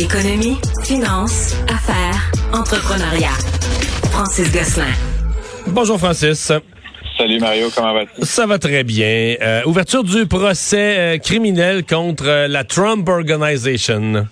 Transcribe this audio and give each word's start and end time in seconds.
Économie, 0.00 0.56
finance, 0.82 1.54
affaires, 1.68 2.32
entrepreneuriat. 2.54 3.36
Francis 4.10 4.50
Gosselin. 4.50 4.86
Bonjour 5.66 5.98
Francis. 5.98 6.50
Salut 7.18 7.38
Mario, 7.38 7.68
comment 7.74 7.92
vas-tu? 7.92 8.24
Ça 8.24 8.46
va 8.46 8.58
très 8.58 8.82
bien. 8.82 9.34
Euh, 9.42 9.60
ouverture 9.66 10.02
du 10.02 10.24
procès 10.24 10.96
euh, 10.98 11.18
criminel 11.18 11.84
contre 11.84 12.26
euh, 12.26 12.48
la 12.48 12.64
Trump 12.64 13.06
Organization. 13.10 14.26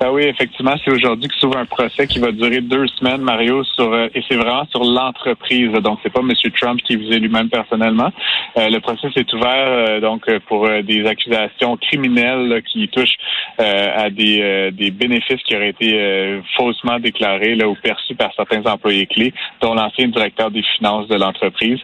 Ah 0.00 0.12
oui, 0.12 0.22
effectivement, 0.22 0.74
c'est 0.84 0.92
aujourd'hui 0.92 1.28
que 1.28 1.34
s'ouvre 1.34 1.56
un 1.56 1.64
procès 1.64 2.06
qui 2.06 2.20
va 2.20 2.30
durer 2.30 2.60
deux 2.60 2.86
semaines, 2.86 3.20
Mario, 3.20 3.64
sur 3.64 3.92
euh, 3.92 4.06
et 4.14 4.22
c'est 4.28 4.36
vraiment 4.36 4.64
sur 4.70 4.84
l'entreprise. 4.84 5.72
Donc, 5.82 5.98
c'est 6.04 6.12
pas 6.12 6.20
M. 6.20 6.30
Trump 6.56 6.80
qui 6.82 6.94
visait 6.94 7.18
lui-même 7.18 7.48
personnellement. 7.48 8.12
Euh, 8.56 8.68
le 8.68 8.78
procès 8.78 9.08
s'est 9.12 9.26
ouvert 9.34 9.66
euh, 9.66 10.00
donc 10.00 10.30
pour 10.46 10.68
des 10.84 11.04
accusations 11.04 11.76
criminelles 11.78 12.62
qui 12.70 12.86
touchent 12.88 13.16
à 13.58 14.08
des, 14.10 14.70
des 14.72 14.92
bénéfices 14.92 15.42
qui 15.42 15.56
auraient 15.56 15.70
été 15.70 16.40
faussement 16.56 17.00
déclarés 17.00 17.56
là, 17.56 17.68
ou 17.68 17.74
perçus 17.74 18.14
par 18.14 18.32
certains 18.36 18.64
employés 18.70 19.06
clés, 19.06 19.34
dont 19.60 19.74
l'ancien 19.74 20.06
directeur 20.06 20.52
des 20.52 20.62
finances 20.76 21.08
de 21.08 21.16
l'entreprise, 21.16 21.80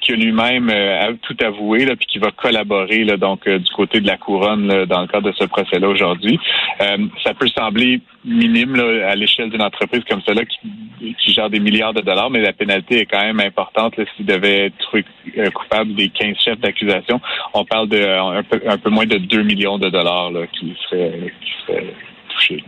qui 0.00 0.12
a 0.12 0.16
lui-même 0.16 0.72
tout 1.22 1.36
avoué, 1.44 1.84
là, 1.84 1.94
puis 1.94 2.06
qui 2.06 2.18
va 2.18 2.32
collaborer 2.32 3.04
là, 3.04 3.16
donc 3.16 3.48
du 3.48 3.70
côté 3.72 4.00
de 4.00 4.06
la 4.08 4.16
couronne 4.16 4.84
dans 4.86 5.02
le 5.02 5.06
cadre 5.06 5.30
de 5.30 5.36
ce 5.38 5.44
procès-là 5.44 5.88
aujourd'hui. 5.88 6.40
ça 6.78 7.34
peut 7.38 7.46
sembler 7.56 8.00
minime 8.24 8.78
à 9.06 9.14
l'échelle 9.14 9.50
d'une 9.50 9.62
entreprise 9.62 10.02
comme 10.08 10.20
celle-là 10.26 10.42
qui, 10.44 11.32
gère 11.32 11.50
des 11.50 11.60
milliards 11.60 11.94
de 11.94 12.00
dollars, 12.00 12.30
mais 12.30 12.40
la 12.40 12.52
pénalité 12.52 13.00
est 13.00 13.06
quand 13.06 13.22
même 13.22 13.40
importante 13.40 13.94
s'il 14.16 14.26
devait 14.26 14.66
être 14.66 14.96
euh, 15.38 15.50
coupable 15.50 15.94
des 15.94 16.08
15 16.08 16.36
chefs 16.36 16.60
d'accusation. 16.60 17.20
On 17.54 17.64
parle 17.64 17.88
de 17.88 18.02
un 18.68 18.78
peu, 18.78 18.90
moins 18.90 19.06
de 19.06 19.18
2 19.18 19.42
millions 19.42 19.78
de 19.78 19.88
dollars 19.88 20.30
qui, 20.52 20.76
seraient, 20.88 21.32
touchés. 22.28 22.64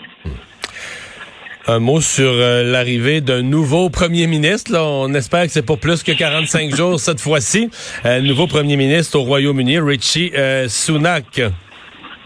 Un 1.66 1.78
mot 1.78 2.00
sur 2.00 2.30
euh, 2.30 2.62
l'arrivée 2.62 3.20
d'un 3.20 3.42
nouveau 3.42 3.88
premier 3.88 4.26
ministre. 4.26 4.76
On 4.78 5.14
espère 5.14 5.44
que 5.44 5.50
c'est 5.50 5.64
pour 5.64 5.78
plus 5.78 6.02
que 6.02 6.12
45 6.12 6.74
jours 6.74 7.00
cette 7.00 7.20
fois-ci. 7.20 7.70
Euh, 8.04 8.20
nouveau 8.20 8.46
premier 8.46 8.76
ministre 8.76 9.18
au 9.18 9.22
Royaume-Uni, 9.22 9.78
Richie 9.78 10.32
Sunak. 10.68 11.40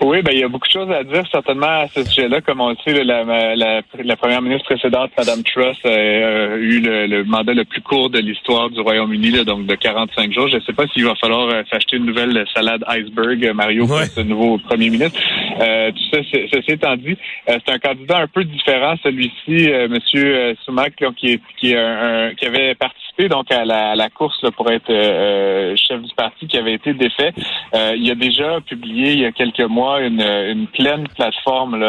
Oui, 0.00 0.22
ben 0.22 0.30
il 0.32 0.38
y 0.38 0.44
a 0.44 0.48
beaucoup 0.48 0.68
de 0.68 0.72
choses 0.72 0.90
à 0.92 1.02
dire 1.02 1.24
certainement 1.30 1.66
à 1.66 1.88
ce 1.92 2.04
sujet-là. 2.04 2.40
Comme 2.40 2.60
on 2.60 2.70
le 2.70 2.76
sait, 2.84 3.02
la, 3.02 3.24
la, 3.56 3.80
la, 4.04 4.16
première 4.16 4.40
ministre 4.40 4.66
précédente, 4.66 5.10
Madame 5.18 5.42
Truss, 5.42 5.76
a, 5.84 6.56
eu 6.56 6.80
le, 6.80 7.24
mandat 7.24 7.52
le 7.52 7.64
plus 7.64 7.80
court 7.80 8.08
de 8.08 8.20
l'histoire 8.20 8.70
du 8.70 8.80
Royaume-Uni, 8.80 9.44
donc 9.44 9.66
de 9.66 9.74
45 9.74 10.32
jours. 10.32 10.48
Je 10.48 10.56
ne 10.56 10.60
sais 10.60 10.72
pas 10.72 10.86
s'il 10.88 11.04
va 11.04 11.16
falloir 11.16 11.48
euh, 11.48 11.62
s'acheter 11.70 11.96
une 11.96 12.06
nouvelle 12.06 12.44
salade 12.54 12.84
iceberg, 12.86 13.52
Mario, 13.54 13.86
pour 13.86 13.98
ce 14.04 14.20
nouveau 14.20 14.58
premier 14.58 14.88
ministre. 14.88 15.18
Euh, 15.60 15.90
tout 15.92 16.02
ça, 16.12 16.18
ceci 16.52 16.70
étant 16.72 16.96
dit, 16.96 17.16
euh, 17.48 17.58
c'est 17.66 17.74
un 17.74 17.78
candidat 17.78 18.18
un 18.18 18.26
peu 18.26 18.44
différent, 18.44 18.94
celui-ci, 19.02 19.70
euh, 19.70 19.88
Monsieur 19.88 20.54
Sumac, 20.64 20.94
qui, 21.16 21.40
qui, 21.58 21.74
un, 21.74 22.34
qui 22.34 22.46
avait 22.46 22.74
participé 22.74 23.28
donc 23.28 23.50
à 23.50 23.64
la, 23.64 23.90
à 23.90 23.94
la 23.96 24.08
course 24.10 24.40
pour 24.56 24.70
être 24.70 24.92
chef 25.76 26.00
du 26.02 26.14
parti, 26.14 26.46
qui 26.46 26.56
avait 26.56 26.74
été 26.74 26.92
défait. 26.94 27.32
il 27.74 28.10
a 28.10 28.14
déjà 28.14 28.60
publié 28.60 29.12
il 29.12 29.20
y 29.20 29.26
a 29.26 29.32
quelques 29.32 29.60
mois 29.60 30.00
une, 30.00 30.66
pleine 30.72 31.06
plateforme 31.16 31.84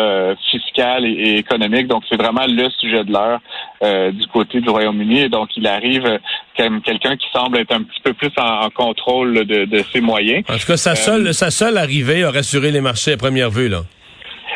fiscale 0.49 1.05
et, 1.05 1.37
économique. 1.37 1.87
Donc, 1.87 2.03
c'est 2.09 2.19
vraiment 2.19 2.45
le 2.47 2.69
sujet 2.71 3.03
de 3.03 3.11
l'heure 3.11 3.39
euh, 3.81 4.11
du 4.11 4.27
côté 4.27 4.59
du 4.59 4.69
Royaume-Uni. 4.69 5.21
Et 5.21 5.29
donc, 5.29 5.55
il 5.55 5.65
arrive 5.67 6.19
quelqu'un 6.83 7.15
qui 7.17 7.27
semble 7.31 7.57
être 7.57 7.73
un 7.73 7.83
petit 7.83 7.99
peu 8.03 8.13
plus 8.13 8.31
en, 8.37 8.69
contrôle 8.69 9.45
de, 9.45 9.83
ses 9.91 10.01
moyens. 10.01 10.43
En 10.49 10.57
tout 10.57 10.67
cas, 10.67 10.77
sa 10.77 10.95
seule, 10.95 11.27
euh, 11.27 11.33
sa 11.33 11.51
seule 11.51 11.77
arrivée 11.77 12.23
a 12.23 12.31
rassuré 12.31 12.71
les 12.71 12.81
marchés 12.81 13.13
à 13.13 13.17
première 13.17 13.49
vue, 13.49 13.69
là. 13.69 13.83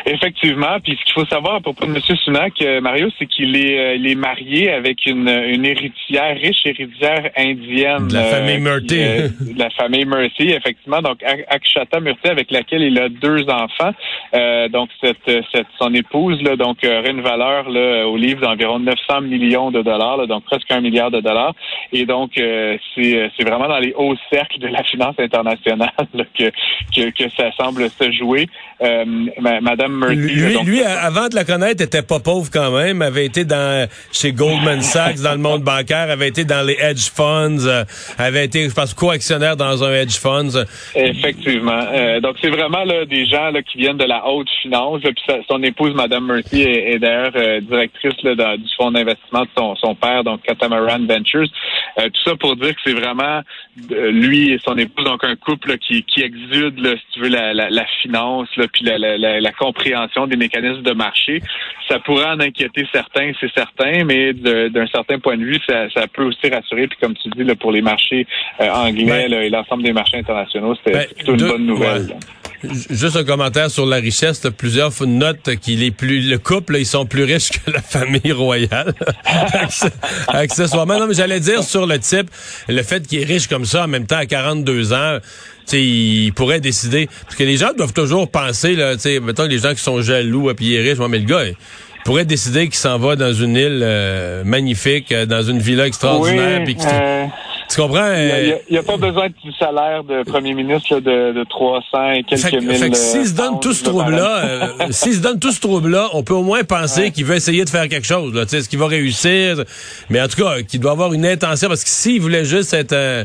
Effectivement. 0.06 0.78
Puis 0.82 0.98
ce 1.00 1.04
qu'il 1.04 1.14
faut 1.14 1.26
savoir 1.26 1.54
à 1.56 1.60
propos 1.60 1.86
de 1.86 1.92
M. 1.92 2.00
Sunak, 2.00 2.52
euh, 2.60 2.80
Mario, 2.82 3.08
c'est 3.18 3.24
qu'il 3.26 3.56
est, 3.56 3.78
euh, 3.78 3.94
il 3.94 4.06
est 4.06 4.14
marié 4.14 4.70
avec 4.70 5.06
une, 5.06 5.28
une 5.28 5.64
héritière, 5.64 6.36
riche 6.36 6.66
héritière 6.66 7.30
indienne. 7.36 8.08
De 8.08 8.14
la 8.14 8.24
famille 8.24 8.56
euh, 8.56 8.60
Murthy. 8.60 9.54
de 9.54 9.58
la 9.58 9.70
famille 9.70 10.04
Murthy, 10.04 10.50
effectivement. 10.50 11.00
Donc, 11.00 11.22
Akshata 11.48 12.00
Murthy, 12.00 12.28
avec 12.28 12.50
laquelle 12.50 12.82
il 12.82 12.98
a 12.98 13.08
deux 13.08 13.46
enfants. 13.48 13.92
donc, 14.70 14.90
cette, 15.02 15.44
cette, 15.52 15.66
son 15.78 15.94
épouse, 15.94 16.40
là, 16.42 16.56
donc, 16.56 16.78
aurait 16.84 17.10
une 17.10 17.22
valeur 17.22 17.70
là, 17.70 18.06
au 18.06 18.16
livre 18.16 18.42
d'environ 18.42 18.78
900 18.78 19.22
millions 19.22 19.70
de 19.70 19.80
dollars, 19.80 20.26
donc 20.26 20.44
presque 20.44 20.70
un 20.70 20.82
milliard 20.82 21.10
de 21.10 21.20
dollars. 21.20 21.54
Et 21.92 22.04
donc, 22.04 22.32
c'est, 22.34 23.30
c'est 23.36 23.44
vraiment 23.44 23.68
dans 23.68 23.78
les 23.78 23.94
hauts 23.96 24.16
cercles 24.30 24.58
de 24.58 24.68
la 24.68 24.82
finance 24.82 25.14
internationale 25.18 25.90
que, 26.38 26.50
que, 26.94 27.10
que, 27.10 27.30
ça 27.30 27.50
semble 27.52 27.88
se 27.88 28.12
jouer. 28.12 28.48
Madame 29.40 29.93
lui, 30.02 30.58
lui, 30.64 30.82
avant 30.82 31.28
de 31.28 31.34
la 31.34 31.44
connaître, 31.44 31.82
était 31.82 32.02
pas 32.02 32.20
pauvre 32.20 32.50
quand 32.52 32.70
même. 32.70 33.02
Avait 33.02 33.26
été 33.26 33.44
dans 33.44 33.88
chez 34.12 34.32
Goldman 34.32 34.82
Sachs 34.82 35.20
dans 35.20 35.32
le 35.32 35.38
monde 35.38 35.62
bancaire, 35.62 36.10
avait 36.10 36.28
été 36.28 36.44
dans 36.44 36.66
les 36.66 36.76
hedge 36.80 37.10
funds, 37.10 37.66
euh, 37.66 37.84
avait 38.18 38.44
été, 38.44 38.68
je 38.68 38.74
pense, 38.74 38.94
co-actionnaire 38.94 39.56
dans 39.56 39.84
un 39.84 39.92
hedge 39.92 40.18
funds. 40.18 40.64
Effectivement. 40.94 41.84
Euh, 41.92 42.20
donc 42.20 42.36
c'est 42.40 42.50
vraiment 42.50 42.84
là, 42.84 43.04
des 43.04 43.26
gens 43.26 43.50
là, 43.50 43.62
qui 43.62 43.78
viennent 43.78 43.96
de 43.96 44.04
la 44.04 44.26
haute 44.26 44.48
finance. 44.62 45.00
puis 45.02 45.42
son 45.48 45.62
épouse, 45.62 45.94
Madame 45.94 46.26
Murphy, 46.26 46.62
est, 46.62 46.98
d'ailleurs 46.98 47.32
euh, 47.36 47.60
directrice 47.60 48.22
là, 48.22 48.56
du 48.56 48.64
fonds 48.76 48.90
d'investissement 48.90 49.42
de 49.42 49.48
son, 49.56 49.76
son, 49.76 49.94
père, 49.94 50.24
donc 50.24 50.42
Catamaran 50.42 51.00
Ventures. 51.06 51.48
tout 51.96 52.22
ça 52.24 52.36
pour 52.36 52.56
dire 52.56 52.74
que 52.74 52.80
c'est 52.84 52.94
vraiment 52.94 53.40
lui 53.88 54.52
et 54.52 54.58
son 54.58 54.76
épouse, 54.76 55.04
donc 55.04 55.24
un 55.24 55.36
couple 55.36 55.78
qui, 55.78 56.02
qui 56.04 56.22
exude, 56.22 56.78
là, 56.78 56.92
si 56.92 57.04
tu 57.12 57.20
veux, 57.20 57.28
la, 57.28 57.54
la, 57.54 57.70
la 57.70 57.84
finance, 58.02 58.48
là, 58.56 58.66
puis 58.72 58.84
la, 58.84 58.98
la, 58.98 59.16
la, 59.16 59.40
la 59.40 59.52
compréhension 59.84 60.26
des 60.26 60.36
mécanismes 60.36 60.82
de 60.82 60.92
marché. 60.92 61.42
Ça 61.88 61.98
pourrait 61.98 62.26
en 62.26 62.40
inquiéter 62.40 62.86
certains, 62.92 63.32
c'est 63.40 63.52
certain, 63.52 64.04
mais 64.04 64.32
d'un 64.32 64.86
certain 64.86 65.18
point 65.18 65.36
de 65.36 65.44
vue, 65.44 65.58
ça, 65.66 66.06
peut 66.12 66.24
aussi 66.24 66.48
rassurer. 66.48 66.86
Puis 66.88 66.98
comme 67.00 67.14
tu 67.14 67.28
dis, 67.30 67.44
là, 67.44 67.54
pour 67.54 67.72
les 67.72 67.82
marchés 67.82 68.26
euh, 68.60 68.70
anglais 68.70 69.26
et 69.28 69.50
l'ensemble 69.50 69.82
des 69.82 69.92
marchés 69.92 70.18
internationaux, 70.18 70.74
c'était 70.76 70.98
ben, 70.98 71.06
plutôt 71.14 71.34
une 71.34 71.48
bonne 71.48 71.66
nouvelle. 71.66 72.16
Juste 72.90 73.16
un 73.16 73.24
commentaire 73.24 73.70
sur 73.70 73.86
la 73.86 73.96
richesse. 73.96 74.40
Plusieurs 74.56 74.92
notent 75.06 75.56
qu'il 75.60 75.82
est 75.82 75.90
plus 75.90 76.20
le 76.20 76.38
couple, 76.38 76.76
ils 76.76 76.86
sont 76.86 77.06
plus 77.06 77.24
riches 77.24 77.50
que 77.50 77.70
la 77.70 77.82
famille 77.82 78.32
royale. 78.32 78.94
Accessoirement, 80.28 80.98
non, 80.98 81.06
mais 81.06 81.14
j'allais 81.14 81.40
dire 81.40 81.62
sur 81.62 81.86
le 81.86 81.98
type, 81.98 82.30
le 82.68 82.82
fait 82.82 83.06
qu'il 83.06 83.20
est 83.20 83.24
riche 83.24 83.48
comme 83.48 83.64
ça 83.64 83.84
en 83.84 83.88
même 83.88 84.06
temps 84.06 84.16
à 84.16 84.26
42 84.26 84.92
ans, 84.92 85.18
il 85.72 86.32
pourrait 86.34 86.60
décider. 86.60 87.08
Parce 87.24 87.36
que 87.36 87.44
les 87.44 87.56
gens 87.56 87.72
doivent 87.76 87.92
toujours 87.92 88.30
penser, 88.30 88.74
là, 88.74 88.94
mettons 89.22 89.46
les 89.46 89.58
gens 89.58 89.74
qui 89.74 89.82
sont 89.82 90.02
jaloux, 90.02 90.52
puis 90.54 90.66
il 90.66 90.74
est 90.74 90.90
riche, 90.90 90.98
mais 90.98 91.18
le 91.18 91.24
gars, 91.24 91.44
il 91.44 91.56
pourrait 92.04 92.24
décider 92.24 92.64
qu'il 92.64 92.74
s'en 92.74 92.98
va 92.98 93.16
dans 93.16 93.32
une 93.32 93.56
île 93.56 93.80
euh, 93.82 94.44
magnifique, 94.44 95.10
euh, 95.12 95.26
dans 95.26 95.42
une 95.42 95.58
villa 95.58 95.86
extraordinaire, 95.86 96.62
puis 96.64 96.76
euh, 96.84 97.26
tu 97.74 97.80
comprends? 97.80 98.12
Il 98.14 98.60
n'y 98.70 98.78
a, 98.78 98.82
pas 98.82 98.96
besoin 98.96 99.28
du 99.28 99.52
salaire 99.58 100.04
de 100.04 100.22
premier 100.22 100.54
ministre 100.54 101.00
de, 101.00 101.32
de 101.32 101.44
300 101.44 102.12
et 102.12 102.22
quelques 102.22 102.42
fait, 102.42 102.60
mille. 102.60 102.76
Fait 102.76 102.90
que 102.90 102.96
s'il 102.96 103.26
se 103.26 103.34
donne 103.34 103.58
tout 103.60 103.72
ce 103.72 103.84
trouble-là, 103.84 104.68
s'il 104.90 105.14
se 105.14 105.20
donne 105.20 105.38
tout 105.38 105.50
ce 105.50 105.60
trouble-là, 105.60 106.08
on 106.12 106.22
peut 106.22 106.34
au 106.34 106.42
moins 106.42 106.62
penser 106.62 107.10
qu'il 107.10 107.24
veut 107.24 107.34
essayer 107.34 107.64
de 107.64 107.70
faire 107.70 107.88
quelque 107.88 108.06
chose. 108.06 108.32
Là, 108.34 108.44
ce 108.46 108.68
qu'il 108.68 108.78
va 108.78 108.86
réussir, 108.86 109.64
mais 110.10 110.20
en 110.20 110.28
tout 110.28 110.42
cas, 110.42 110.62
qu'il 110.62 110.80
doit 110.80 110.92
avoir 110.92 111.12
une 111.12 111.26
intention. 111.26 111.68
Parce 111.68 111.84
que 111.84 111.90
s'il 111.90 112.20
voulait 112.20 112.44
juste 112.44 112.72
être 112.74 112.94
un, 112.94 113.24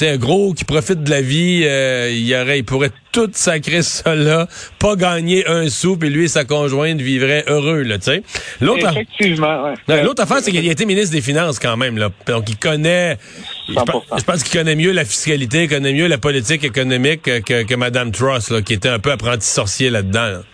un 0.00 0.16
gros 0.16 0.54
qui 0.54 0.64
profite 0.64 1.02
de 1.02 1.10
la 1.10 1.20
vie, 1.20 1.62
euh, 1.64 2.10
il 2.10 2.34
aurait, 2.34 2.60
il 2.60 2.64
pourrait 2.64 2.90
tout 3.12 3.30
sacrer 3.32 3.82
ça 3.82 4.14
là, 4.14 4.46
pas 4.78 4.96
gagner 4.96 5.46
un 5.46 5.68
sou, 5.68 5.96
puis 5.96 6.10
lui 6.10 6.24
et 6.24 6.28
sa 6.28 6.44
conjointe 6.44 7.00
vivraient 7.00 7.44
heureux, 7.46 7.82
là, 7.82 7.98
tu 7.98 8.04
sais. 8.04 8.22
L'autre, 8.60 8.88
Effectivement, 8.90 9.74
L'autre 9.88 10.22
affaire, 10.22 10.38
c'est 10.40 10.50
qu'il 10.50 10.68
a 10.68 10.72
été 10.72 10.86
ministre 10.86 11.12
des 11.12 11.20
Finances 11.20 11.58
quand 11.58 11.76
même, 11.76 11.98
là. 11.98 12.10
Donc, 12.26 12.48
il 12.48 12.56
connaît, 12.56 13.18
je 13.68 14.24
pense, 14.24 14.42
qu'il 14.42 14.58
connaît 14.58 14.76
mieux 14.76 14.92
la 14.92 15.04
fiscalité, 15.04 15.64
il 15.64 15.68
connaît 15.68 15.92
mieux 15.92 16.06
la 16.06 16.18
politique 16.18 16.64
économique 16.64 17.22
que, 17.22 17.62
que 17.62 17.74
Mme 17.74 18.12
Truss, 18.12 18.50
là, 18.50 18.62
qui 18.62 18.74
était 18.74 18.88
un 18.88 18.98
peu 18.98 19.12
apprenti 19.12 19.46
sorcier 19.46 19.90
là-dedans. 19.90 20.20
là 20.20 20.28
dedans 20.30 20.44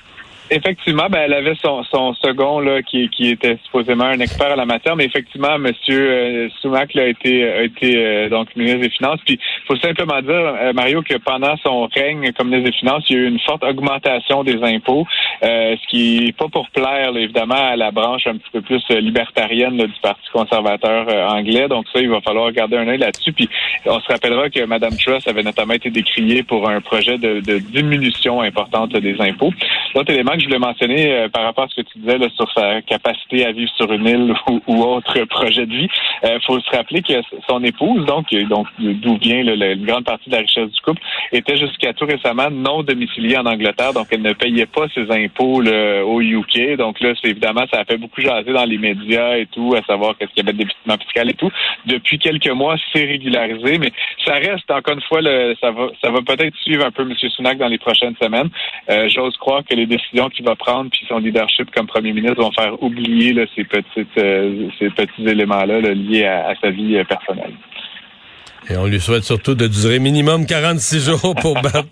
Effectivement, 0.48 1.08
ben, 1.10 1.22
elle 1.24 1.32
avait 1.34 1.56
son, 1.56 1.82
son 1.84 2.14
second 2.14 2.60
là, 2.60 2.80
qui, 2.80 3.08
qui 3.08 3.30
était 3.30 3.58
supposément 3.64 4.04
un 4.04 4.20
expert 4.20 4.52
à 4.52 4.56
la 4.56 4.64
matière, 4.64 4.94
mais 4.94 5.04
effectivement, 5.04 5.58
Monsieur 5.58 6.08
euh, 6.08 6.48
Sumac 6.60 6.94
a 6.94 7.04
été, 7.04 7.42
a 7.48 7.62
été 7.62 7.96
euh, 7.96 8.28
donc 8.28 8.54
ministre 8.54 8.80
des 8.80 8.90
Finances. 8.90 9.18
Puis, 9.26 9.40
faut 9.66 9.76
simplement 9.76 10.22
dire, 10.22 10.32
euh, 10.34 10.72
Mario, 10.72 11.02
que 11.02 11.16
pendant 11.16 11.56
son 11.56 11.88
règne 11.92 12.32
comme 12.32 12.50
ministre 12.50 12.70
des 12.70 12.76
Finances, 12.76 13.04
il 13.08 13.16
y 13.16 13.18
a 13.18 13.22
eu 13.22 13.26
une 13.26 13.40
forte 13.40 13.64
augmentation 13.64 14.44
des 14.44 14.62
impôts, 14.62 15.04
euh, 15.42 15.74
ce 15.82 15.86
qui 15.88 16.28
est 16.28 16.36
pas 16.36 16.46
pour 16.48 16.70
plaire 16.70 17.16
évidemment 17.16 17.54
à 17.54 17.74
la 17.74 17.90
branche 17.90 18.28
un 18.28 18.36
petit 18.36 18.50
peu 18.52 18.60
plus 18.60 18.84
libertarienne 18.90 19.76
du 19.76 20.00
Parti 20.00 20.28
conservateur 20.32 21.08
anglais. 21.32 21.66
Donc 21.66 21.86
ça, 21.92 22.00
il 22.00 22.08
va 22.08 22.20
falloir 22.20 22.52
garder 22.52 22.76
un 22.76 22.86
œil 22.86 22.98
là-dessus. 22.98 23.32
Puis, 23.32 23.48
on 23.84 23.98
se 23.98 24.06
rappellera 24.06 24.48
que 24.48 24.64
Mme 24.64 24.96
Truss 24.96 25.26
avait 25.26 25.42
notamment 25.42 25.74
été 25.74 25.90
décriée 25.90 26.44
pour 26.44 26.68
un 26.68 26.80
projet 26.80 27.18
de, 27.18 27.40
de 27.40 27.58
diminution 27.58 28.40
importante 28.42 28.92
des 28.96 29.20
impôts. 29.20 29.52
L'autre 29.94 30.12
élément 30.12 30.35
je 30.40 30.46
voulais 30.46 30.58
mentionner 30.58 31.26
par 31.32 31.44
rapport 31.44 31.64
à 31.64 31.68
ce 31.68 31.80
que 31.80 31.86
tu 31.86 31.98
disais 31.98 32.18
sur 32.36 32.50
sa 32.52 32.82
capacité 32.82 33.46
à 33.46 33.52
vivre 33.52 33.70
sur 33.76 33.90
une 33.92 34.06
île 34.06 34.34
ou, 34.66 34.82
autre 34.82 35.18
projet 35.24 35.66
de 35.66 35.72
vie. 35.72 35.88
Il 36.22 36.40
faut 36.46 36.58
se 36.60 36.70
rappeler 36.70 37.02
que 37.02 37.14
son 37.48 37.62
épouse, 37.64 38.04
donc, 38.06 38.32
donc 38.48 38.66
d'où 38.78 39.16
vient 39.18 39.40
une 39.40 39.84
grande 39.84 40.04
partie 40.04 40.30
de 40.30 40.34
la 40.34 40.42
richesse 40.42 40.70
du 40.70 40.80
couple, 40.80 41.02
était 41.32 41.56
jusqu'à 41.56 41.92
tout 41.92 42.06
récemment 42.06 42.50
non 42.50 42.82
domiciliée 42.82 43.36
en 43.38 43.46
Angleterre, 43.46 43.92
donc 43.92 44.08
elle 44.10 44.22
ne 44.22 44.32
payait 44.32 44.66
pas 44.66 44.86
ses 44.94 45.10
impôts 45.10 45.62
au 45.62 46.20
UK. 46.20 46.76
Donc 46.76 47.00
là, 47.00 47.12
c'est 47.20 47.30
évidemment, 47.30 47.64
ça 47.72 47.80
a 47.80 47.84
fait 47.84 47.98
beaucoup 47.98 48.20
jaser 48.20 48.52
dans 48.52 48.64
les 48.64 48.78
médias 48.78 49.36
et 49.36 49.46
tout, 49.46 49.74
à 49.76 49.82
savoir 49.84 50.16
qu'est-ce 50.16 50.30
qu'il 50.32 50.44
y 50.44 50.48
avait 50.48 50.52
de 50.52 50.58
débitement 50.58 50.96
fiscal 50.98 51.30
et 51.30 51.34
tout. 51.34 51.50
Depuis 51.86 52.18
quelques 52.18 52.50
mois, 52.50 52.76
c'est 52.92 53.04
régularisé, 53.04 53.78
mais 53.78 53.92
ça 54.24 54.34
reste, 54.34 54.70
encore 54.70 54.94
une 54.94 55.02
fois, 55.02 55.20
ça 55.60 55.70
va, 55.70 56.22
peut-être 56.22 56.56
suivre 56.56 56.84
un 56.84 56.90
peu 56.90 57.02
M. 57.02 57.14
Sunak 57.16 57.58
dans 57.58 57.68
les 57.68 57.78
prochaines 57.78 58.16
semaines. 58.20 58.48
Euh, 58.90 59.08
j'ose 59.08 59.36
croire 59.36 59.62
que 59.64 59.74
les 59.74 59.86
décisions 59.86 60.25
qu'il 60.28 60.44
va 60.44 60.54
prendre, 60.56 60.90
puis 60.90 61.04
son 61.08 61.18
leadership 61.18 61.70
comme 61.74 61.86
premier 61.86 62.12
ministre, 62.12 62.42
vont 62.42 62.52
faire 62.52 62.82
oublier 62.82 63.34
euh, 63.36 63.46
ces 63.54 64.90
petits 64.90 65.26
éléments-là 65.26 65.80
liés 65.80 66.26
à, 66.26 66.54
sa 66.60 66.70
vie 66.70 66.96
euh, 66.96 67.04
personnelle. 67.04 67.54
Et 68.68 68.76
on 68.76 68.86
lui 68.86 69.00
souhaite 69.00 69.22
surtout 69.22 69.54
de 69.54 69.68
durer 69.68 70.00
minimum 70.00 70.44
46 70.44 71.04
jours 71.04 71.34
pour 71.40 71.54
battre. 71.62 71.86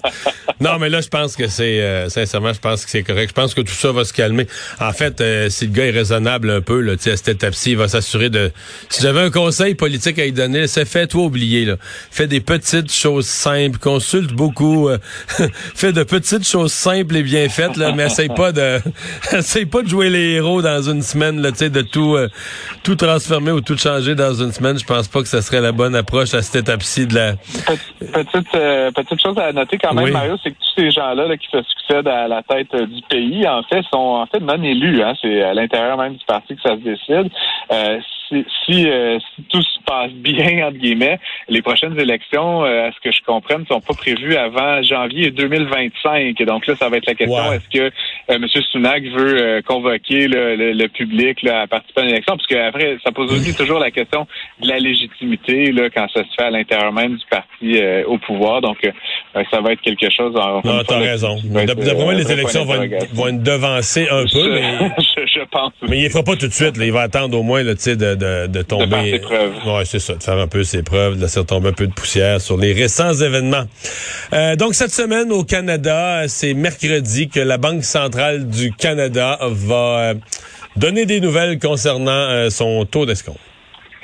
non, 0.60 0.78
mais 0.80 0.88
là, 0.88 1.00
je 1.00 1.08
pense 1.08 1.36
que 1.36 1.46
c'est, 1.46 1.80
euh, 1.80 2.08
sincèrement, 2.08 2.52
je 2.52 2.58
pense 2.58 2.84
que 2.84 2.90
c'est 2.90 3.04
correct. 3.04 3.28
Je 3.28 3.34
pense 3.34 3.54
que 3.54 3.60
tout 3.60 3.74
ça 3.74 3.92
va 3.92 4.04
se 4.04 4.12
calmer. 4.12 4.48
En 4.80 4.92
fait, 4.92 5.20
euh, 5.20 5.48
si 5.50 5.66
le 5.66 5.72
gars 5.72 5.86
est 5.86 5.92
raisonnable 5.92 6.50
un 6.50 6.60
peu, 6.60 6.80
là, 6.80 6.94
à 6.94 6.96
cette 6.96 7.28
étape-ci, 7.28 7.72
il 7.72 7.76
va 7.76 7.86
s'assurer 7.86 8.28
de... 8.28 8.50
Si 8.88 9.02
j'avais 9.02 9.20
un 9.20 9.30
conseil 9.30 9.76
politique 9.76 10.18
à 10.18 10.24
lui 10.24 10.32
donner, 10.32 10.66
c'est 10.66 10.84
fait 10.84 11.06
toi 11.06 11.24
oublier, 11.24 11.64
là. 11.64 11.76
Fais 12.10 12.26
des 12.26 12.40
petites 12.40 12.92
choses 12.92 13.26
simples, 13.26 13.78
consulte 13.78 14.32
beaucoup, 14.32 14.88
euh, 14.88 14.98
fais 15.74 15.92
de 15.92 16.02
petites 16.02 16.46
choses 16.46 16.72
simples 16.72 17.16
et 17.16 17.22
bien 17.22 17.48
faites, 17.48 17.76
là, 17.76 17.92
mais 17.92 18.06
essaye 18.06 18.30
pas 18.30 18.50
de, 18.50 18.80
essaye 19.32 19.66
pas 19.66 19.82
de 19.82 19.88
jouer 19.88 20.10
les 20.10 20.32
héros 20.32 20.60
dans 20.60 20.82
une 20.82 21.02
semaine, 21.02 21.40
là, 21.40 21.52
de 21.52 21.82
tout, 21.82 22.16
tout 22.82 22.96
transformer 22.96 23.52
ou 23.52 23.60
tout 23.60 23.78
changer 23.78 24.16
dans 24.16 24.34
une 24.34 24.52
semaine. 24.52 24.76
Je 24.78 24.84
pense 24.84 25.06
pas 25.06 25.22
que 25.22 25.28
ce 25.28 25.40
serait 25.40 25.60
la 25.60 25.72
bonne 25.72 25.94
approche 25.94 26.34
à 26.34 26.42
cette 26.42 26.63
de 26.64 27.14
la... 27.14 27.32
Petite, 28.12 28.54
euh, 28.54 28.90
petite 28.90 29.20
chose 29.20 29.38
à 29.38 29.52
noter 29.52 29.78
quand 29.78 29.94
même, 29.94 30.10
Mario, 30.10 30.36
c'est 30.42 30.50
que 30.50 30.56
tous 30.56 30.80
ces 30.82 30.90
gens-là 30.90 31.36
qui 31.36 31.48
se 31.50 31.62
succèdent 31.62 32.08
à 32.08 32.28
la 32.28 32.42
tête 32.42 32.74
euh, 32.74 32.86
du 32.86 33.02
pays, 33.08 33.46
en 33.46 33.62
fait, 33.62 33.82
sont 33.92 33.98
en 33.98 34.26
fait 34.26 34.40
non 34.40 34.62
élus. 34.62 35.02
Hein. 35.02 35.14
C'est 35.20 35.42
à 35.42 35.54
l'intérieur 35.54 35.96
même 35.96 36.14
du 36.14 36.24
parti 36.24 36.56
que 36.56 36.62
ça 36.62 36.76
se 36.76 36.82
décide. 36.82 37.30
Euh, 37.72 38.00
si, 38.28 38.44
si, 38.64 38.86
tout 39.48 39.62
se 39.62 39.78
passe 39.86 40.12
bien, 40.12 40.66
entre 40.66 40.78
guillemets, 40.78 41.18
les 41.48 41.62
prochaines 41.62 41.98
élections, 41.98 42.64
à 42.64 42.90
ce 42.92 43.00
que 43.00 43.12
je 43.12 43.22
comprenne, 43.22 43.60
ne 43.60 43.66
sont 43.66 43.80
pas 43.80 43.94
prévues 43.94 44.36
avant 44.36 44.82
janvier 44.82 45.30
2025. 45.30 46.36
Donc 46.44 46.66
là, 46.66 46.76
ça 46.76 46.88
va 46.88 46.96
être 46.96 47.06
la 47.06 47.14
question, 47.14 47.52
est-ce 47.52 47.68
que 47.68 47.90
M. 48.28 48.46
Sunak 48.48 49.04
veut 49.04 49.62
convoquer 49.66 50.28
le, 50.28 50.86
public 50.88 51.42
là, 51.42 51.62
à 51.62 51.66
participer 51.66 52.02
à 52.02 52.04
l'élection? 52.04 52.36
Parce 52.36 52.46
qu'après, 52.46 52.98
ça 53.04 53.12
pose 53.12 53.32
aussi 53.32 53.54
toujours 53.54 53.78
la 53.78 53.90
question 53.90 54.26
de 54.60 54.68
la 54.68 54.78
légitimité 54.78 55.72
là, 55.72 55.90
quand 55.90 56.06
ça 56.12 56.22
se 56.24 56.34
fait 56.36 56.46
à 56.46 56.50
l'intérieur 56.50 56.92
même 56.92 57.16
du 57.16 57.24
parti 57.30 57.78
euh, 57.80 58.04
au 58.06 58.18
pouvoir. 58.18 58.60
Donc, 58.60 58.78
euh, 58.84 58.92
ça 59.50 59.60
va 59.60 59.72
être 59.72 59.80
quelque 59.80 60.08
chose. 60.10 60.34
En, 60.36 60.60
non, 60.64 60.82
t'as 60.86 60.98
raison. 60.98 61.38
D'après 61.44 61.94
moi, 61.94 62.14
les 62.14 62.30
élections 62.30 62.64
vont 62.64 62.74
vont 63.12 63.28
être, 63.28 63.42
devancées 63.42 64.06
un 64.08 64.24
peu, 64.24 64.52
mais 64.52 64.62
je, 64.98 65.40
pense. 65.50 65.72
Mais 65.88 65.98
il 65.98 66.04
ne 66.04 66.08
fera 66.08 66.22
pas 66.22 66.36
tout 66.36 66.46
de 66.46 66.52
suite. 66.52 66.76
Là. 66.76 66.84
Il 66.84 66.92
va 66.92 67.02
attendre 67.02 67.38
au 67.38 67.42
moins 67.42 67.62
là, 67.62 67.74
de, 67.74 67.94
de, 67.94 68.46
de 68.46 68.62
tomber. 68.62 68.86
De 68.86 68.90
faire 68.90 69.04
ses 69.04 69.18
preuves. 69.18 69.52
Ouais, 69.66 69.84
c'est 69.84 69.98
ça, 69.98 70.14
de 70.14 70.22
faire 70.22 70.38
un 70.38 70.46
peu 70.46 70.62
ses 70.62 70.82
preuves, 70.82 71.16
de 71.16 71.22
laisser 71.22 71.44
tomber 71.44 71.68
un 71.70 71.72
peu 71.72 71.86
de 71.86 71.92
poussière 71.92 72.40
sur 72.40 72.56
les 72.56 72.72
récents 72.72 73.12
événements. 73.12 73.64
Euh, 74.32 74.56
donc 74.56 74.74
cette 74.74 74.92
semaine 74.92 75.32
au 75.32 75.44
Canada, 75.44 76.28
c'est 76.28 76.54
mercredi 76.54 77.28
que 77.28 77.40
la 77.40 77.58
Banque 77.58 77.84
centrale 77.84 78.48
du 78.48 78.72
Canada 78.72 79.38
va 79.42 79.74
euh, 79.74 80.14
donner 80.76 81.06
des 81.06 81.20
nouvelles 81.20 81.58
concernant 81.58 82.50
son 82.50 82.84
taux 82.84 83.06
d'escompte. 83.06 83.38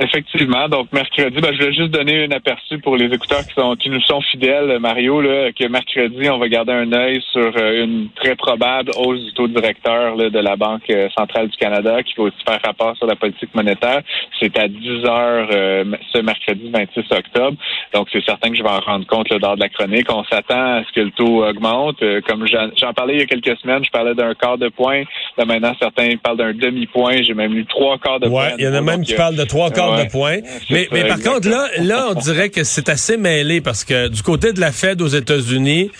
Effectivement. 0.03 0.67
Donc, 0.67 0.91
mercredi, 0.93 1.43
ben, 1.43 1.53
je 1.53 1.63
vais 1.63 1.75
juste 1.75 1.91
donner 1.91 2.25
un 2.25 2.31
aperçu 2.31 2.79
pour 2.79 2.97
les 2.97 3.15
écouteurs 3.15 3.47
qui, 3.47 3.53
sont, 3.53 3.77
qui 3.77 3.91
nous 3.91 4.01
sont 4.01 4.23
fidèles, 4.23 4.79
Mario, 4.79 5.21
là, 5.21 5.53
que 5.53 5.69
mercredi, 5.69 6.31
on 6.31 6.39
va 6.39 6.49
garder 6.49 6.73
un 6.73 6.91
œil 6.95 7.23
sur 7.31 7.53
euh, 7.55 7.85
une 7.85 8.09
très 8.17 8.35
probable 8.35 8.93
hausse 8.97 9.23
du 9.23 9.35
taux 9.35 9.47
directeur 9.47 10.17
de 10.17 10.39
la 10.39 10.57
Banque 10.57 10.89
euh, 10.89 11.11
centrale 11.19 11.49
du 11.49 11.57
Canada 11.59 12.03
qui 12.03 12.15
va 12.17 12.25
aussi 12.25 12.37
faire 12.49 12.61
rapport 12.65 12.97
sur 12.97 13.07
la 13.07 13.15
politique 13.15 13.55
monétaire. 13.55 14.01
C'est 14.41 14.59
à 14.59 14.69
10 14.69 15.05
heures 15.05 15.49
euh, 15.53 15.85
ce 16.15 16.19
mercredi 16.23 16.71
26 16.71 17.01
octobre. 17.11 17.59
Donc, 17.93 18.09
c'est 18.11 18.25
certain 18.25 18.49
que 18.49 18.57
je 18.57 18.63
vais 18.63 18.71
en 18.71 18.81
rendre 18.81 19.07
compte 19.07 19.29
là, 19.29 19.37
lors 19.37 19.57
de 19.57 19.61
la 19.61 19.69
chronique. 19.69 20.07
On 20.11 20.25
s'attend 20.25 20.79
à 20.79 20.83
ce 20.83 20.93
que 20.95 21.01
le 21.01 21.11
taux 21.11 21.45
augmente. 21.45 22.03
comme 22.27 22.47
j'en 22.47 22.93
parlais 22.95 23.15
il 23.15 23.21
y 23.21 23.23
a 23.23 23.27
quelques 23.27 23.59
semaines, 23.59 23.85
je 23.85 23.91
parlais 23.91 24.15
d'un 24.15 24.33
quart 24.33 24.57
de 24.57 24.71
point. 24.71 25.03
Là, 25.37 25.45
maintenant, 25.45 25.75
certains 25.79 26.17
parlent 26.17 26.39
d'un 26.39 26.55
demi-point. 26.55 27.23
J'ai 27.23 27.35
même 27.35 27.55
eu 27.55 27.67
trois 27.67 27.99
quarts 27.99 28.19
de 28.19 28.29
point. 28.29 28.47
Ouais, 28.47 28.55
il 28.59 28.65
y 28.65 28.69
en 28.69 28.75
a 28.75 28.81
même 28.81 29.05
qui 29.05 29.15
parlent 29.15 29.37
de 29.37 29.45
trois 29.45 29.71
quarts 29.71 29.90
de 29.97 30.11
point. 30.11 30.39
Mais, 30.71 30.89
mais 30.93 31.07
par 31.07 31.21
contre, 31.21 31.49
là, 31.49 31.69
là, 31.79 32.09
on 32.11 32.15
dirait 32.15 32.51
que 32.51 32.65
c'est 32.65 32.89
assez 32.89 33.17
mêlé 33.17 33.61
parce 33.61 33.85
que 33.85 34.09
du 34.09 34.23
côté 34.23 34.53
de 34.53 34.61
la 34.61 34.73
Fed 34.73 35.01
aux 35.03 35.09
États-Unis, 35.09 35.91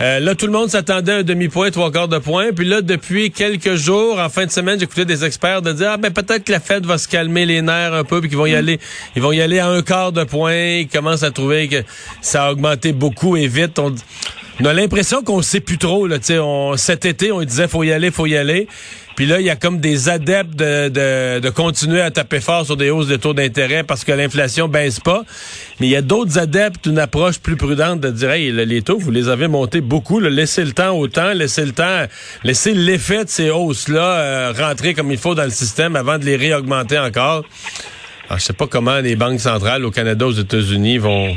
euh, 0.00 0.18
là, 0.18 0.34
tout 0.34 0.46
le 0.46 0.52
monde 0.52 0.70
s'attendait 0.70 1.12
à 1.12 1.16
un 1.16 1.22
demi-point, 1.22 1.70
trois 1.70 1.92
quarts 1.92 2.08
de 2.08 2.18
point. 2.18 2.52
Puis 2.52 2.66
là, 2.66 2.82
depuis 2.82 3.30
quelques 3.30 3.74
jours, 3.74 4.18
en 4.18 4.28
fin 4.28 4.44
de 4.44 4.50
semaine, 4.50 4.78
j'écoutais 4.78 5.04
des 5.04 5.24
experts 5.24 5.62
de 5.62 5.72
dire, 5.72 5.90
ah, 5.92 5.96
ben, 5.96 6.12
peut-être 6.12 6.44
que 6.44 6.52
la 6.52 6.60
Fed 6.60 6.84
va 6.84 6.98
se 6.98 7.06
calmer 7.06 7.46
les 7.46 7.62
nerfs 7.62 7.94
un 7.94 8.04
peu, 8.04 8.20
puis 8.20 8.28
qu'ils 8.28 8.38
vont 8.38 8.46
y 8.46 8.52
mm. 8.52 8.56
aller, 8.56 8.80
ils 9.14 9.22
vont 9.22 9.32
y 9.32 9.40
aller 9.40 9.60
à 9.60 9.68
un 9.68 9.82
quart 9.82 10.12
de 10.12 10.24
point. 10.24 10.54
Ils 10.54 10.88
commencent 10.88 11.22
à 11.22 11.30
trouver 11.30 11.68
que 11.68 11.82
ça 12.22 12.46
a 12.46 12.52
augmenté 12.52 12.92
beaucoup 12.92 13.36
et 13.36 13.46
vite. 13.46 13.78
On, 13.78 13.94
on 14.60 14.64
a 14.64 14.72
l'impression 14.72 15.22
qu'on 15.22 15.42
sait 15.42 15.60
plus 15.60 15.78
trop, 15.78 16.06
là, 16.06 16.18
on, 16.40 16.76
cet 16.76 17.04
été, 17.04 17.32
on 17.32 17.42
disait, 17.42 17.66
faut 17.66 17.82
y 17.82 17.92
aller, 17.92 18.10
faut 18.10 18.26
y 18.26 18.36
aller. 18.36 18.68
Puis 19.16 19.26
là, 19.26 19.38
il 19.38 19.46
y 19.46 19.50
a 19.50 19.56
comme 19.56 19.78
des 19.78 20.08
adeptes 20.08 20.56
de, 20.56 20.88
de, 21.38 21.50
continuer 21.50 22.00
à 22.00 22.10
taper 22.10 22.40
fort 22.40 22.66
sur 22.66 22.76
des 22.76 22.90
hausses 22.90 23.06
de 23.06 23.16
taux 23.16 23.32
d'intérêt 23.32 23.84
parce 23.84 24.02
que 24.04 24.10
l'inflation 24.10 24.66
baisse 24.66 24.98
pas. 24.98 25.22
Mais 25.78 25.86
il 25.86 25.90
y 25.90 25.96
a 25.96 26.02
d'autres 26.02 26.38
adeptes 26.38 26.88
d'une 26.88 26.98
approche 26.98 27.38
plus 27.38 27.56
prudente 27.56 28.00
de 28.00 28.10
dire, 28.10 28.30
hey, 28.30 28.50
les 28.50 28.82
taux, 28.82 28.98
vous 28.98 29.12
les 29.12 29.28
avez 29.28 29.46
montés 29.46 29.80
beaucoup, 29.80 30.18
laissez 30.18 30.64
le 30.64 30.72
temps 30.72 30.96
au 30.96 31.06
temps, 31.06 31.32
laissez 31.32 31.64
le 31.64 31.72
temps, 31.72 32.06
laissez 32.42 32.74
l'effet 32.74 33.24
de 33.24 33.30
ces 33.30 33.50
hausses-là 33.50 34.02
euh, 34.02 34.52
rentrer 34.56 34.94
comme 34.94 35.12
il 35.12 35.18
faut 35.18 35.36
dans 35.36 35.44
le 35.44 35.50
système 35.50 35.94
avant 35.94 36.18
de 36.18 36.24
les 36.24 36.36
réaugmenter 36.36 36.98
encore. 36.98 37.44
Alors, 38.28 38.38
je 38.38 38.44
sais 38.44 38.52
pas 38.52 38.66
comment 38.66 38.98
les 38.98 39.14
banques 39.14 39.40
centrales 39.40 39.84
au 39.84 39.90
Canada, 39.92 40.26
aux 40.26 40.32
États-Unis 40.32 40.98
vont 40.98 41.34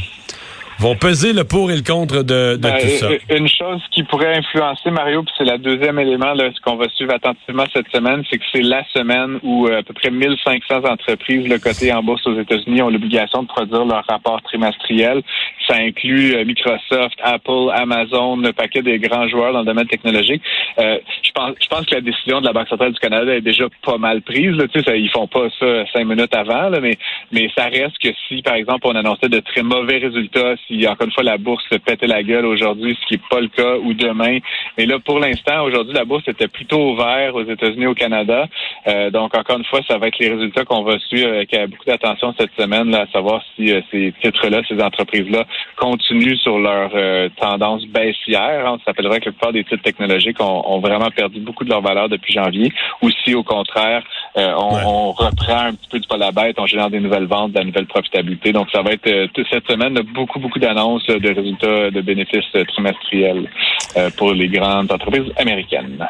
vont 0.79 0.95
peser 0.95 1.33
le 1.33 1.43
pour 1.43 1.71
et 1.71 1.75
le 1.75 1.81
contre 1.81 2.23
de, 2.23 2.55
de 2.55 2.57
ben, 2.57 2.77
tout 2.79 2.87
ça. 2.87 3.09
Une 3.29 3.47
chose 3.47 3.81
qui 3.91 4.03
pourrait 4.03 4.35
influencer, 4.37 4.91
Mario, 4.91 5.23
puis 5.23 5.33
c'est 5.37 5.45
le 5.45 5.57
deuxième 5.57 5.99
élément 5.99 6.33
là, 6.33 6.49
ce 6.53 6.61
qu'on 6.61 6.75
va 6.75 6.87
suivre 6.89 7.13
attentivement 7.13 7.65
cette 7.73 7.89
semaine, 7.89 8.23
c'est 8.29 8.37
que 8.37 8.45
c'est 8.51 8.61
la 8.61 8.83
semaine 8.93 9.39
où 9.43 9.67
euh, 9.67 9.79
à 9.79 9.83
peu 9.83 9.93
près 9.93 10.11
1500 10.11 10.85
entreprises 10.85 11.47
le 11.47 11.57
côté 11.59 11.91
en 11.93 12.03
bourse 12.03 12.25
aux 12.27 12.39
États-Unis 12.39 12.81
ont 12.81 12.89
l'obligation 12.89 13.43
de 13.43 13.47
produire 13.47 13.85
leur 13.85 14.05
rapport 14.07 14.41
trimestriel. 14.43 15.21
Ça 15.67 15.75
inclut 15.77 16.35
euh, 16.35 16.45
Microsoft, 16.45 17.17
Apple, 17.23 17.71
Amazon, 17.73 18.37
le 18.37 18.53
paquet 18.53 18.81
des 18.81 18.99
grands 18.99 19.27
joueurs 19.27 19.53
dans 19.53 19.59
le 19.59 19.65
domaine 19.65 19.87
technologique. 19.87 20.41
Euh, 20.79 20.99
je 21.23 21.31
pense, 21.31 21.55
je 21.61 21.67
pense 21.67 21.85
que 21.85 21.95
la 21.95 22.01
décision 22.01 22.41
de 22.41 22.45
la 22.45 22.53
Banque 22.53 22.67
centrale 22.67 22.93
du 22.93 22.99
Canada 22.99 23.35
est 23.35 23.41
déjà 23.41 23.65
pas 23.83 23.97
mal 23.97 24.21
prise. 24.21 24.55
Là, 24.55 24.67
tu 24.67 24.81
sais, 24.81 24.99
ils 24.99 25.09
font 25.09 25.27
pas 25.27 25.47
ça 25.59 25.85
cinq 25.93 26.05
minutes 26.05 26.33
avant, 26.35 26.69
là, 26.69 26.79
mais 26.79 26.97
mais 27.31 27.49
ça 27.57 27.65
reste 27.65 27.97
que 28.01 28.09
si, 28.27 28.41
par 28.41 28.55
exemple, 28.55 28.85
on 28.85 28.95
annonçait 28.95 29.29
de 29.29 29.39
très 29.39 29.63
mauvais 29.63 29.97
résultats 29.97 30.55
encore 30.87 31.07
une 31.07 31.13
fois 31.13 31.23
la 31.23 31.37
bourse 31.37 31.63
se 31.71 31.77
pétait 31.77 32.07
la 32.07 32.23
gueule 32.23 32.45
aujourd'hui, 32.45 32.97
ce 33.01 33.07
qui 33.07 33.13
n'est 33.15 33.29
pas 33.29 33.39
le 33.39 33.47
cas, 33.47 33.77
ou 33.77 33.93
demain. 33.93 34.39
Mais 34.77 34.85
là, 34.85 34.99
pour 34.99 35.19
l'instant, 35.19 35.63
aujourd'hui, 35.63 35.93
la 35.93 36.05
bourse 36.05 36.27
était 36.27 36.47
plutôt 36.47 36.91
ouverte 36.91 37.35
aux 37.35 37.43
États-Unis, 37.43 37.87
au 37.87 37.93
Canada. 37.93 38.47
Euh, 38.87 39.09
donc, 39.09 39.35
encore 39.35 39.57
une 39.57 39.65
fois, 39.65 39.81
ça 39.87 39.97
va 39.97 40.07
être 40.07 40.19
les 40.19 40.29
résultats 40.29 40.65
qu'on 40.65 40.83
va 40.83 40.99
suivre 40.99 41.29
avec 41.29 41.53
euh, 41.53 41.67
beaucoup 41.67 41.85
d'attention 41.85 42.33
cette 42.37 42.53
semaine, 42.57 42.89
là, 42.91 43.01
à 43.01 43.07
savoir 43.07 43.41
si 43.55 43.71
euh, 43.71 43.81
ces 43.91 44.13
titres-là, 44.21 44.61
ces 44.67 44.81
entreprises-là, 44.81 45.45
continuent 45.75 46.37
sur 46.37 46.59
leur 46.59 46.91
tendance 47.35 47.85
baissière. 47.85 48.65
On 48.67 48.79
s'appellerait 48.85 49.19
que 49.19 49.25
la 49.25 49.31
plupart 49.31 49.53
des 49.53 49.63
titres 49.63 49.83
technologiques 49.83 50.39
ont, 50.39 50.79
vraiment 50.79 51.09
perdu 51.09 51.39
beaucoup 51.39 51.63
de 51.63 51.69
leur 51.69 51.81
valeur 51.81 52.07
depuis 52.07 52.33
janvier, 52.33 52.71
ou 53.01 53.09
si, 53.09 53.33
au 53.35 53.43
contraire, 53.43 54.03
on, 54.37 55.11
reprend 55.11 55.67
un 55.67 55.73
petit 55.73 55.89
peu 55.89 55.99
du 55.99 56.07
pas 56.07 56.17
la 56.17 56.31
bête, 56.31 56.57
on 56.59 56.65
génère 56.65 56.89
des 56.89 56.99
nouvelles 56.99 57.25
ventes, 57.25 57.53
de 57.53 57.59
la 57.59 57.65
nouvelle 57.65 57.87
profitabilité. 57.87 58.51
Donc, 58.51 58.67
ça 58.71 58.81
va 58.81 58.91
être 58.91 59.09
cette 59.49 59.67
semaine 59.67 59.99
beaucoup, 60.13 60.39
beaucoup 60.39 60.59
d'annonces 60.59 61.05
de 61.07 61.33
résultats 61.33 61.91
de 61.91 62.01
bénéfices 62.01 62.51
trimestriels 62.67 63.49
euh, 63.97 64.09
pour 64.17 64.33
les 64.33 64.47
grandes 64.47 64.91
entreprises 64.91 65.31
américaines. 65.37 66.05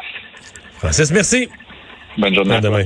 Francis, 0.78 1.10
merci. 1.10 1.48
Bonne 2.16 2.34
journée. 2.34 2.56
À 2.56 2.60
demain. 2.60 2.84